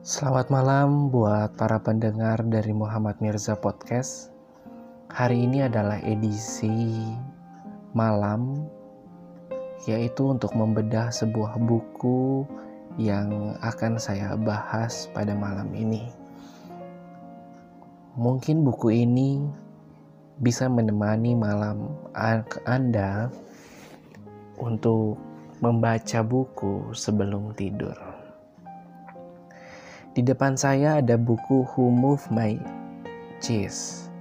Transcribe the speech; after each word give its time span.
Selamat 0.00 0.48
malam 0.48 1.12
buat 1.12 1.60
para 1.60 1.76
pendengar 1.76 2.40
dari 2.48 2.72
Muhammad 2.72 3.20
Mirza 3.20 3.52
Podcast. 3.52 4.32
Hari 5.12 5.44
ini 5.44 5.60
adalah 5.60 6.00
edisi 6.00 7.04
malam, 7.92 8.64
yaitu 9.84 10.24
untuk 10.24 10.56
membedah 10.56 11.12
sebuah 11.12 11.60
buku 11.60 12.48
yang 12.96 13.52
akan 13.60 14.00
saya 14.00 14.40
bahas 14.40 15.04
pada 15.12 15.36
malam 15.36 15.68
ini. 15.76 16.08
Mungkin 18.16 18.64
buku 18.64 19.04
ini 19.04 19.44
bisa 20.40 20.64
menemani 20.72 21.36
malam 21.36 21.92
Anda 22.64 23.28
untuk 24.56 25.20
membaca 25.60 26.24
buku 26.24 26.96
sebelum 26.96 27.52
tidur. 27.52 28.09
Di 30.20 30.28
depan 30.28 30.52
saya 30.52 31.00
ada 31.00 31.16
buku 31.16 31.64
Who 31.64 31.88
Moved 31.88 32.28
My 32.28 32.52
Cheese. 33.40 34.12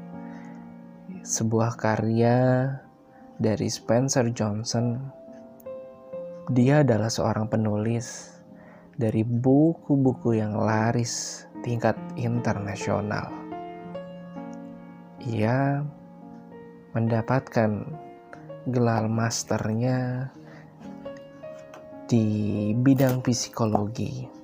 Sebuah 1.27 1.75
karya 1.75 2.71
dari 3.35 3.67
Spencer 3.67 4.31
Johnson. 4.31 4.95
Dia 6.55 6.87
adalah 6.87 7.11
seorang 7.11 7.51
penulis 7.51 8.31
dari 8.95 9.27
buku-buku 9.27 10.39
yang 10.39 10.55
laris 10.55 11.43
tingkat 11.67 11.99
internasional. 12.15 13.35
Ia 15.27 15.83
mendapatkan 16.95 17.71
gelar 18.71 19.03
masternya 19.11 20.31
di 22.07 22.23
bidang 22.71 23.19
psikologi 23.19 24.38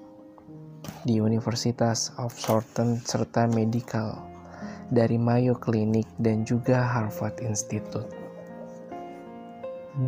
di 1.06 1.22
Universitas 1.22 2.14
of 2.18 2.34
Southern 2.34 2.98
serta 3.02 3.46
Medical 3.52 4.18
dari 4.94 5.18
Mayo 5.18 5.58
Clinic 5.58 6.06
dan 6.22 6.46
juga 6.46 6.82
Harvard 6.86 7.42
Institute. 7.42 8.10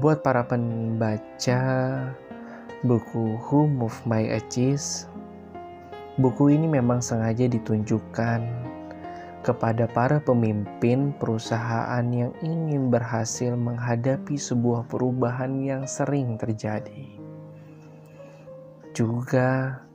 Buat 0.03 0.21
para 0.21 0.43
pembaca 0.43 1.61
buku 2.83 3.39
Who 3.47 3.71
Moved 3.71 4.03
My 4.05 4.27
Achies, 4.35 5.07
buku 6.19 6.53
ini 6.53 6.67
memang 6.69 6.99
sengaja 7.01 7.47
ditunjukkan 7.49 8.67
kepada 9.47 9.87
para 9.87 10.19
pemimpin 10.19 11.15
perusahaan 11.15 12.03
yang 12.11 12.35
ingin 12.43 12.91
berhasil 12.91 13.55
menghadapi 13.55 14.35
sebuah 14.35 14.91
perubahan 14.91 15.63
yang 15.63 15.87
sering 15.87 16.35
terjadi. 16.35 17.15
Juga 18.91 19.86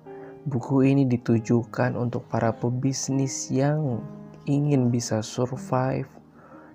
Buku 0.43 0.83
ini 0.83 1.07
ditujukan 1.07 1.95
untuk 1.95 2.27
para 2.27 2.51
pebisnis 2.51 3.47
yang 3.55 4.03
ingin 4.43 4.91
bisa 4.91 5.23
survive 5.23 6.11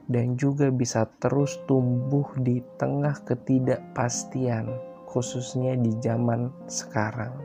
dan 0.08 0.40
juga 0.40 0.72
bisa 0.72 1.04
terus 1.20 1.60
tumbuh 1.68 2.24
di 2.40 2.64
tengah 2.80 3.20
ketidakpastian, 3.28 4.72
khususnya 5.04 5.76
di 5.76 5.92
zaman 6.00 6.48
sekarang. 6.72 7.36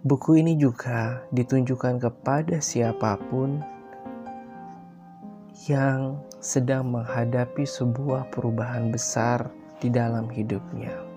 Buku 0.00 0.40
ini 0.40 0.56
juga 0.56 1.28
ditunjukkan 1.28 2.00
kepada 2.00 2.64
siapa 2.64 3.20
pun 3.28 3.60
yang 5.68 6.20
sedang 6.40 6.92
menghadapi 6.92 7.68
sebuah 7.68 8.32
perubahan 8.32 8.88
besar 8.88 9.52
di 9.80 9.92
dalam 9.92 10.28
hidupnya. 10.32 11.13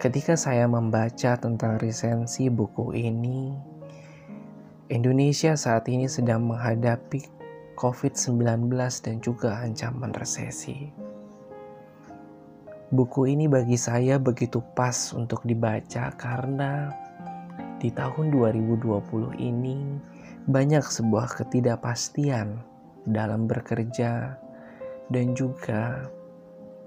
Ketika 0.00 0.32
saya 0.32 0.64
membaca 0.64 1.36
tentang 1.36 1.76
resensi 1.76 2.48
buku 2.48 2.96
ini, 2.96 3.52
Indonesia 4.88 5.52
saat 5.60 5.92
ini 5.92 6.08
sedang 6.08 6.48
menghadapi 6.48 7.20
COVID-19 7.76 8.72
dan 9.04 9.20
juga 9.20 9.60
ancaman 9.60 10.16
resesi. 10.16 10.88
Buku 12.88 13.28
ini 13.28 13.44
bagi 13.44 13.76
saya 13.76 14.16
begitu 14.16 14.64
pas 14.72 15.12
untuk 15.12 15.44
dibaca 15.44 16.08
karena 16.16 16.96
di 17.76 17.92
tahun 17.92 18.32
2020 18.32 19.36
ini 19.36 20.00
banyak 20.48 20.80
sebuah 20.80 21.44
ketidakpastian 21.44 22.56
dalam 23.04 23.44
bekerja 23.44 24.32
dan 25.12 25.36
juga 25.36 26.08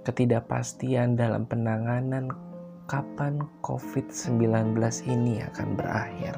ketidakpastian 0.01 1.13
dalam 1.13 1.45
penanganan 1.45 2.52
kapan 2.83 3.39
COVID-19 3.63 4.75
ini 5.07 5.39
akan 5.39 5.67
berakhir. 5.79 6.35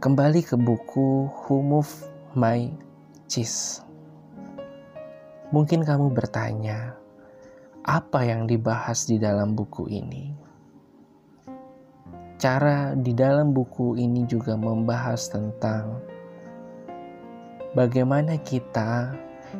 Kembali 0.00 0.40
ke 0.40 0.56
buku 0.56 1.28
Who 1.28 1.56
Moved 1.60 2.08
My 2.32 2.72
Cheese. 3.28 3.84
Mungkin 5.52 5.84
kamu 5.84 6.12
bertanya, 6.16 6.96
apa 7.84 8.24
yang 8.24 8.48
dibahas 8.48 9.04
di 9.04 9.20
dalam 9.20 9.52
buku 9.52 9.88
ini? 9.92 10.32
Cara 12.38 12.94
di 12.94 13.12
dalam 13.12 13.52
buku 13.52 13.98
ini 13.98 14.24
juga 14.24 14.54
membahas 14.54 15.28
tentang 15.28 16.00
bagaimana 17.74 18.38
kita 18.40 19.12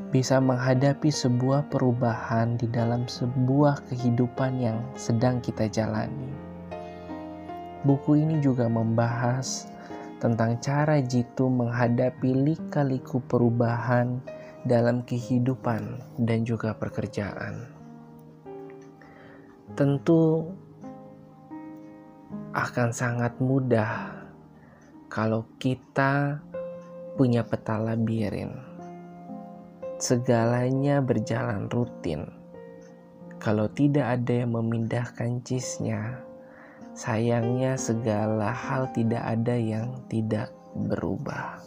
bisa 0.09 0.41
menghadapi 0.41 1.09
sebuah 1.09 1.69
perubahan 1.72 2.56
di 2.56 2.69
dalam 2.69 3.09
sebuah 3.09 3.88
kehidupan 3.88 4.60
yang 4.60 4.78
sedang 4.97 5.41
kita 5.41 5.69
jalani. 5.69 6.32
Buku 7.84 8.21
ini 8.21 8.41
juga 8.44 8.69
membahas 8.69 9.69
tentang 10.19 10.59
cara 10.59 10.99
Jitu 10.99 11.47
menghadapi 11.47 12.31
lika-liku 12.34 13.22
perubahan 13.22 14.19
dalam 14.66 15.06
kehidupan 15.06 16.03
dan 16.20 16.43
juga 16.43 16.75
pekerjaan. 16.75 17.70
Tentu 19.78 20.53
akan 22.53 22.88
sangat 22.91 23.38
mudah 23.38 24.10
kalau 25.06 25.47
kita 25.62 26.43
punya 27.15 27.47
peta 27.47 27.78
labirin 27.78 28.68
segalanya 29.99 31.03
berjalan 31.03 31.67
rutin. 31.75 32.31
Kalau 33.43 33.67
tidak 33.75 34.19
ada 34.19 34.47
yang 34.47 34.55
memindahkan 34.55 35.43
cisnya, 35.43 36.23
sayangnya 36.95 37.75
segala 37.75 38.55
hal 38.55 38.87
tidak 38.95 39.23
ada 39.27 39.59
yang 39.59 39.99
tidak 40.07 40.55
berubah. 40.75 41.59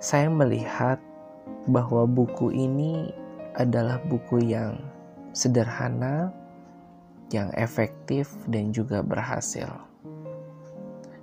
Saya 0.00 0.32
melihat 0.32 0.96
bahwa 1.68 2.08
buku 2.08 2.48
ini 2.48 3.12
adalah 3.60 4.00
buku 4.08 4.40
yang 4.48 4.80
sederhana, 5.36 6.32
yang 7.28 7.52
efektif, 7.60 8.32
dan 8.48 8.72
juga 8.72 9.04
berhasil. 9.04 9.68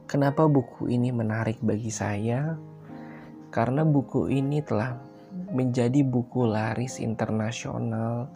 Kenapa 0.06 0.46
buku 0.46 0.94
ini 0.94 1.10
menarik 1.10 1.58
bagi 1.66 1.90
saya? 1.90 2.54
Karena 3.50 3.82
buku 3.82 4.30
ini 4.30 4.62
telah 4.62 5.07
menjadi 5.52 6.04
buku 6.04 6.48
laris 6.48 7.00
internasional 7.00 8.28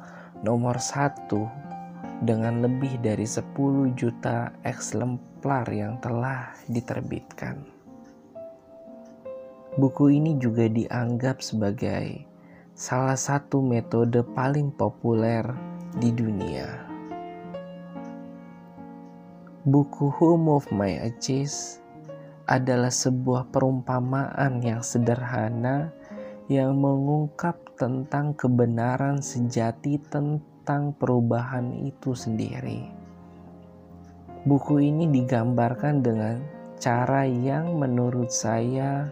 nomor 0.41 0.79
satu 0.79 1.47
dengan 2.21 2.61
lebih 2.61 3.01
dari 3.01 3.25
10 3.25 3.97
juta 3.97 4.53
eksemplar 4.61 5.65
yang 5.73 5.97
telah 5.99 6.53
diterbitkan. 6.69 7.61
Buku 9.79 10.11
ini 10.11 10.35
juga 10.35 10.67
dianggap 10.67 11.39
sebagai 11.39 12.27
salah 12.75 13.15
satu 13.15 13.63
metode 13.63 14.19
paling 14.35 14.69
populer 14.75 15.43
di 15.95 16.11
dunia. 16.11 16.67
Buku 19.61 20.09
Home 20.17 20.57
of 20.57 20.67
My 20.73 20.97
Achievements 21.05 21.81
adalah 22.51 22.91
sebuah 22.91 23.47
perumpamaan 23.53 24.59
yang 24.59 24.83
sederhana 24.83 25.93
yang 26.51 26.83
mengungkap 26.83 27.80
tentang 27.80 28.36
kebenaran 28.36 29.24
sejati 29.24 29.95
tentang 30.12 30.92
perubahan 31.00 31.71
itu 31.88 32.12
sendiri. 32.12 32.92
Buku 34.44 34.83
ini 34.83 35.07
digambarkan 35.07 36.03
dengan 36.03 36.44
cara 36.75 37.24
yang 37.24 37.80
menurut 37.80 38.36
saya 38.36 39.07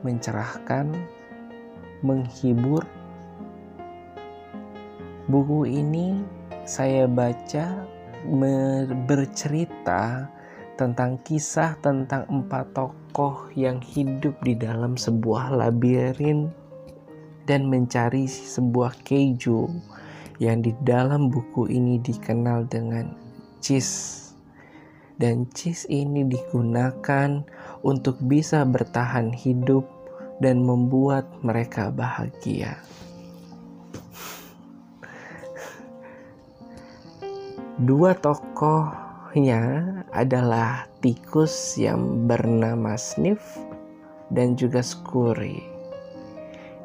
mencerahkan, 0.00 0.88
menghibur. 2.00 2.88
Buku 5.28 5.68
ini 5.68 6.24
saya 6.64 7.04
baca 7.04 7.76
bercerita 9.04 10.32
tentang 10.74 11.22
kisah 11.22 11.78
tentang 11.78 12.26
empat 12.26 12.74
tokoh 12.74 13.50
yang 13.54 13.78
hidup 13.78 14.34
di 14.42 14.58
dalam 14.58 14.98
sebuah 14.98 15.54
labirin 15.54 16.50
dan 17.46 17.70
mencari 17.70 18.26
sebuah 18.26 18.98
keju 19.06 19.70
yang 20.42 20.64
di 20.64 20.74
dalam 20.82 21.30
buku 21.30 21.70
ini 21.70 22.02
dikenal 22.02 22.66
dengan 22.66 23.14
cheese 23.62 24.24
dan 25.18 25.46
cheese 25.54 25.86
ini 25.86 26.26
digunakan 26.26 27.46
untuk 27.86 28.18
bisa 28.26 28.66
bertahan 28.66 29.30
hidup 29.30 29.86
dan 30.42 30.66
membuat 30.66 31.30
mereka 31.46 31.94
bahagia. 31.94 32.82
Dua 37.78 38.14
adalah 40.14 40.86
tikus 41.02 41.74
yang 41.74 42.30
bernama 42.30 42.94
Sniff 42.94 43.58
dan 44.30 44.54
juga 44.54 44.78
Scurry. 44.78 45.58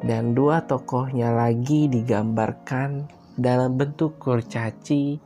Dan 0.02 0.34
dua 0.34 0.66
tokohnya 0.66 1.30
lagi 1.30 1.86
digambarkan 1.86 3.06
dalam 3.38 3.78
bentuk 3.78 4.18
kurcaci 4.18 5.22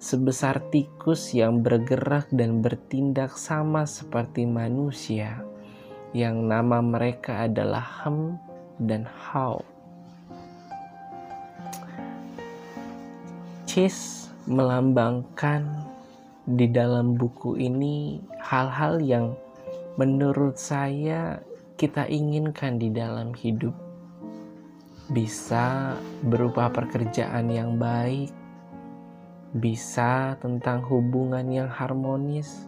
sebesar 0.00 0.64
tikus 0.72 1.36
yang 1.36 1.60
bergerak 1.60 2.32
dan 2.32 2.64
bertindak 2.64 3.36
sama 3.36 3.84
seperti 3.84 4.48
manusia, 4.48 5.44
yang 6.16 6.48
nama 6.48 6.80
mereka 6.80 7.44
adalah 7.44 7.84
Hem 7.84 8.40
dan 8.80 9.04
Hao. 9.04 9.60
Cheese 13.68 14.32
melambangkan 14.48 15.91
di 16.42 16.66
dalam 16.66 17.14
buku 17.14 17.54
ini 17.54 18.18
hal-hal 18.42 18.98
yang 18.98 19.38
menurut 19.94 20.58
saya 20.58 21.38
kita 21.78 22.10
inginkan 22.10 22.82
di 22.82 22.90
dalam 22.90 23.30
hidup. 23.30 23.74
Bisa 25.12 25.94
berupa 26.26 26.66
pekerjaan 26.72 27.46
yang 27.46 27.78
baik, 27.78 28.34
bisa 29.54 30.34
tentang 30.42 30.82
hubungan 30.88 31.46
yang 31.52 31.70
harmonis, 31.70 32.66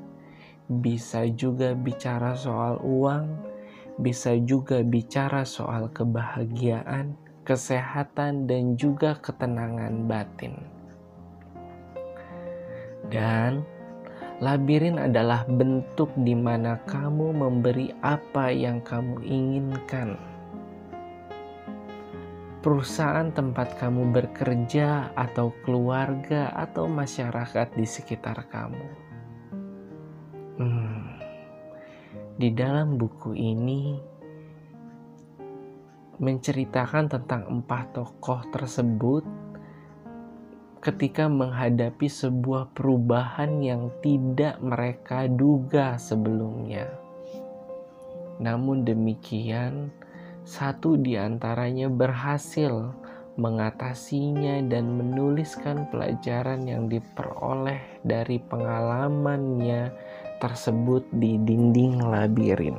bisa 0.68 1.26
juga 1.32 1.72
bicara 1.74 2.36
soal 2.38 2.78
uang, 2.84 3.26
bisa 3.98 4.36
juga 4.38 4.84
bicara 4.84 5.42
soal 5.42 5.90
kebahagiaan, 5.90 7.16
kesehatan, 7.42 8.46
dan 8.46 8.78
juga 8.78 9.18
ketenangan 9.18 10.04
batin. 10.06 10.73
Dan 13.14 13.62
labirin 14.42 14.98
adalah 14.98 15.46
bentuk 15.46 16.10
di 16.18 16.34
mana 16.34 16.82
kamu 16.82 17.30
memberi 17.30 17.94
apa 18.02 18.50
yang 18.50 18.82
kamu 18.82 19.22
inginkan 19.22 20.18
perusahaan 22.64 23.28
tempat 23.28 23.76
kamu 23.76 24.08
bekerja, 24.08 25.12
atau 25.12 25.52
keluarga, 25.68 26.48
atau 26.56 26.88
masyarakat 26.88 27.76
di 27.76 27.84
sekitar 27.84 28.48
kamu. 28.48 28.88
Hmm, 30.64 31.20
di 32.40 32.48
dalam 32.56 32.96
buku 32.96 33.36
ini 33.36 34.00
menceritakan 36.16 37.12
tentang 37.12 37.52
empat 37.52 38.00
tokoh 38.00 38.40
tersebut 38.48 39.43
ketika 40.84 41.32
menghadapi 41.32 42.12
sebuah 42.12 42.76
perubahan 42.76 43.64
yang 43.64 43.88
tidak 44.04 44.60
mereka 44.60 45.24
duga 45.24 45.96
sebelumnya. 45.96 46.84
Namun 48.36 48.84
demikian, 48.84 49.88
satu 50.44 51.00
di 51.00 51.16
antaranya 51.16 51.88
berhasil 51.88 52.92
mengatasinya 53.40 54.60
dan 54.68 54.92
menuliskan 54.92 55.88
pelajaran 55.88 56.68
yang 56.68 56.92
diperoleh 56.92 57.80
dari 58.04 58.36
pengalamannya 58.44 59.88
tersebut 60.36 61.08
di 61.16 61.40
dinding 61.40 62.04
labirin. 62.04 62.76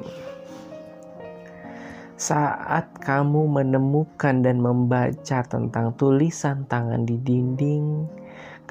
Saat 2.16 3.04
kamu 3.04 3.60
menemukan 3.60 4.40
dan 4.40 4.64
membaca 4.64 5.44
tentang 5.44 5.92
tulisan 6.00 6.64
tangan 6.72 7.04
di 7.04 7.20
dinding, 7.20 8.08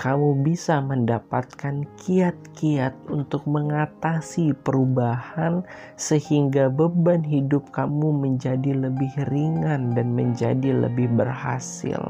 kamu 0.01 0.41
bisa 0.41 0.81
mendapatkan 0.81 1.85
kiat-kiat 2.01 2.97
untuk 3.13 3.45
mengatasi 3.45 4.57
perubahan, 4.65 5.61
sehingga 6.01 6.73
beban 6.73 7.21
hidup 7.21 7.69
kamu 7.69 8.17
menjadi 8.17 8.81
lebih 8.89 9.13
ringan 9.29 9.93
dan 9.93 10.17
menjadi 10.17 10.89
lebih 10.89 11.13
berhasil, 11.13 12.01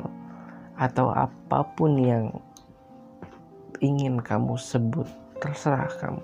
atau 0.78 1.10
apa 1.10 1.66
pun 1.74 1.98
yang 1.98 2.30
ingin 3.82 4.22
kamu 4.22 4.54
sebut, 4.54 5.10
terserah 5.42 5.90
kamu. 5.98 6.22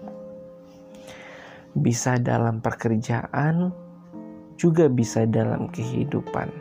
Bisa 1.74 2.14
dalam 2.14 2.62
pekerjaan, 2.62 3.74
juga 4.60 4.92
bisa 4.92 5.24
dalam 5.24 5.72
kehidupan. 5.72 6.52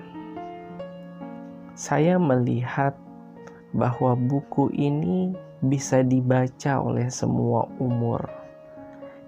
Saya 1.76 2.16
melihat 2.16 2.96
bahwa 3.76 4.16
buku 4.16 4.72
ini 4.72 5.36
bisa 5.60 6.00
dibaca 6.08 6.80
oleh 6.80 7.12
semua 7.12 7.68
umur 7.84 8.24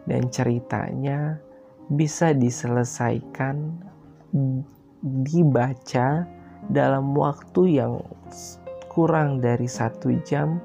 dan 0.08 0.32
ceritanya 0.32 1.36
bisa 1.92 2.32
diselesaikan 2.32 3.76
dibaca 5.04 6.24
dalam 6.72 7.12
waktu 7.12 7.84
yang 7.84 8.00
kurang 8.88 9.44
dari 9.44 9.68
satu 9.68 10.16
jam 10.24 10.64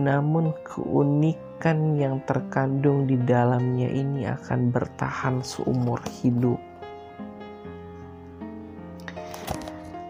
namun 0.00 0.56
keunikan 0.64 2.00
yang 2.00 2.24
terkandung 2.24 3.04
di 3.04 3.20
dalamnya 3.20 3.92
ini 3.92 4.24
akan 4.24 4.72
bertahan 4.72 5.44
seumur 5.44 6.00
hidup 6.24 6.71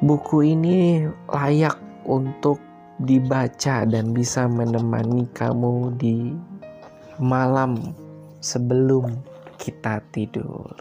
buku 0.02 0.58
ini 0.58 1.06
layak 1.30 1.78
untuk 2.10 2.58
dibaca 2.98 3.86
dan 3.86 4.10
bisa 4.10 4.50
menemani 4.50 5.30
kamu 5.30 5.94
di 5.94 6.34
malam 7.22 7.94
sebelum 8.42 9.14
kita 9.62 10.02
tidur. 10.10 10.74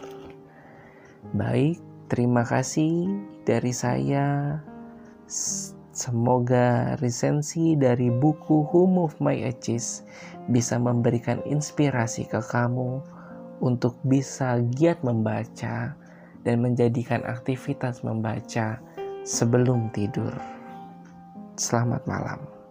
Baik, 1.38 1.78
terima 2.10 2.42
kasih 2.42 3.06
dari 3.46 3.70
saya. 3.70 4.58
Semoga 5.92 6.98
resensi 6.98 7.78
dari 7.78 8.10
buku 8.10 8.66
Who 8.74 8.90
Move 8.90 9.22
My 9.22 9.38
Edges 9.38 10.02
bisa 10.50 10.82
memberikan 10.82 11.38
inspirasi 11.46 12.26
ke 12.26 12.42
kamu 12.42 12.98
untuk 13.62 13.94
bisa 14.02 14.58
giat 14.74 14.98
membaca 15.06 15.94
dan 16.42 16.56
menjadikan 16.58 17.22
aktivitas 17.22 18.02
membaca 18.02 18.82
sebelum 19.22 19.90
tidur. 19.94 20.34
Selamat 21.54 22.02
malam. 22.10 22.61